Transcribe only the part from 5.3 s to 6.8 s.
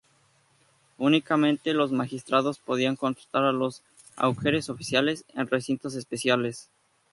en recintos especiales.